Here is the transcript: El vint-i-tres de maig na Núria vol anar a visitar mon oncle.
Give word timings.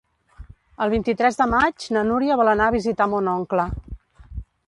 El 0.85 0.91
vint-i-tres 0.93 1.37
de 1.41 1.47
maig 1.51 1.85
na 1.97 2.03
Núria 2.09 2.39
vol 2.41 2.51
anar 2.55 2.69
a 2.71 2.75
visitar 2.79 3.09
mon 3.13 3.29
oncle. 3.37 3.67